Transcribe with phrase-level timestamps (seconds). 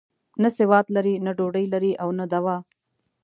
[0.41, 2.57] نه سواد لري، نه ډوډۍ لري او نه دوا.